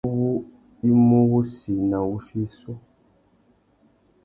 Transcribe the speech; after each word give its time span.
Wanda 0.03 0.09
uwú 0.17 0.29
i 0.89 1.01
mú 1.07 1.19
wussi 1.31 1.71
nà 1.89 1.97
wuchiô 2.07 2.41
issú. 2.47 2.71